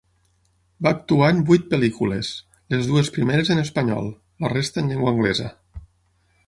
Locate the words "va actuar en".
0.85-1.41